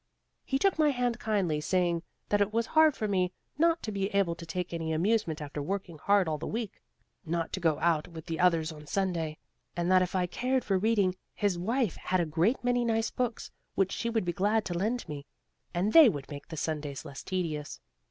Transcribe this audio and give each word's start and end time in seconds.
He 0.43 0.57
took 0.57 0.79
my 0.79 0.89
hand 0.89 1.19
kindly, 1.19 1.61
saying 1.61 2.01
that 2.29 2.41
it 2.41 2.51
was 2.51 2.65
hard 2.65 2.95
for 2.97 3.07
me 3.07 3.31
not 3.59 3.83
to 3.83 3.91
be 3.91 4.07
able 4.15 4.33
to 4.33 4.47
take 4.47 4.73
any 4.73 4.91
amusement 4.91 5.43
after 5.43 5.61
working 5.61 5.99
hard 5.99 6.27
all 6.27 6.39
the 6.39 6.47
week; 6.47 6.81
not 7.23 7.53
to 7.53 7.59
go 7.59 7.77
out 7.77 8.07
with 8.07 8.25
the 8.25 8.39
others 8.39 8.71
on 8.71 8.87
Sunday; 8.87 9.37
and 9.77 9.91
that 9.91 10.01
if 10.01 10.15
I 10.15 10.25
cared 10.25 10.63
for 10.63 10.79
reading, 10.79 11.13
his 11.35 11.59
wife 11.59 11.97
had 11.97 12.19
a 12.19 12.25
great 12.25 12.63
many 12.63 12.83
nice 12.83 13.11
books 13.11 13.51
which 13.75 13.91
she 13.91 14.09
would 14.09 14.25
be 14.25 14.33
glad 14.33 14.65
to 14.65 14.73
lend 14.73 15.07
me, 15.07 15.27
and 15.71 15.93
they 15.93 16.09
would 16.09 16.31
make 16.31 16.47
the 16.47 16.57
Sundays 16.57 17.05
less 17.05 17.21
tedious. 17.21 17.79